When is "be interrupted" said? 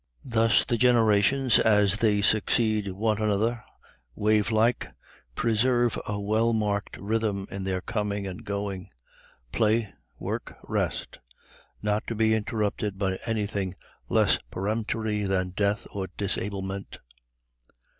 12.15-12.97